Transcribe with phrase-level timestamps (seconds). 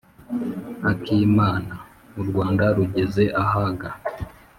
[0.91, 1.73] akimana
[2.19, 3.89] u rwanda rugeze ahaga